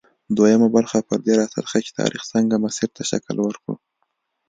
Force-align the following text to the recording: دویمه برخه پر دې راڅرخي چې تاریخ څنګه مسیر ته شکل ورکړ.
دویمه 0.37 0.67
برخه 0.75 0.97
پر 1.07 1.19
دې 1.25 1.33
راڅرخي 1.39 1.79
چې 1.85 1.91
تاریخ 2.01 2.21
څنګه 2.33 2.61
مسیر 2.65 2.89
ته 2.97 3.03
شکل 3.11 3.37
ورکړ. 3.41 3.73